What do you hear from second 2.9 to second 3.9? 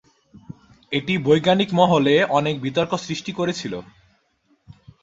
সৃষ্টি করেছিল।